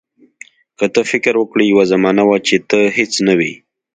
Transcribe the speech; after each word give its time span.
که 0.77 0.85
ته 0.93 1.01
فکر 1.11 1.33
وکړې 1.37 1.63
یوه 1.71 1.83
زمانه 1.91 2.23
وه 2.27 2.37
چې 2.47 2.55
ته 2.69 2.79
هیڅ 2.97 3.13
نه 3.27 3.33
وې. 3.39 3.53